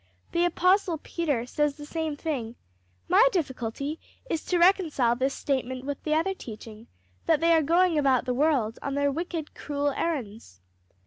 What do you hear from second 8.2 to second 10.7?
the world on their wicked, cruel errands."